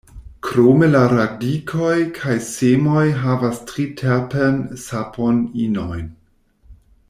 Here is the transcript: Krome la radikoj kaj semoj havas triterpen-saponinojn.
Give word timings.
Krome 0.45 0.87
la 0.93 1.01
radikoj 1.11 1.97
kaj 2.15 2.33
semoj 2.47 3.03
havas 3.25 3.61
triterpen-saponinojn. 3.73 6.11